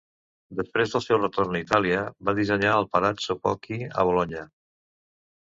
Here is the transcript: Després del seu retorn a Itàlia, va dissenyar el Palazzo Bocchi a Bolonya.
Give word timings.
Després 0.59 0.95
del 0.95 1.03
seu 1.07 1.19
retorn 1.19 1.57
a 1.59 1.61
Itàlia, 1.63 1.99
va 2.31 2.35
dissenyar 2.41 2.73
el 2.79 2.89
Palazzo 2.97 3.37
Bocchi 3.45 3.79
a 3.93 4.09
Bolonya. 4.11 4.49